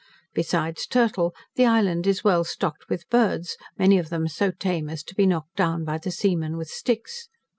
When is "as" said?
4.89-5.03